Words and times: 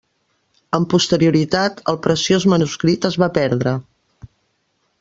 Amb 0.77 0.87
posterioritat, 0.93 1.83
el 1.93 1.99
preciós 2.07 2.47
manuscrit 2.53 3.07
es 3.11 3.19
va 3.25 3.29
perdre. 3.39 3.75